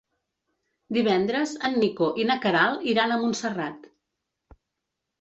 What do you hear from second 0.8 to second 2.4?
Divendres en Nico i na